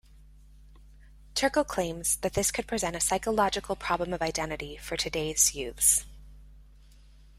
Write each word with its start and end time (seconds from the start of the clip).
Turkle 1.35 1.63
claims 1.63 2.15
that 2.21 2.33
this 2.33 2.49
could 2.51 2.65
present 2.65 2.95
a 2.95 2.99
psychological 2.99 3.75
problem 3.75 4.13
of 4.13 4.21
identity 4.23 4.75
for 4.77 4.97
today's 4.97 5.53
youths. 5.53 6.05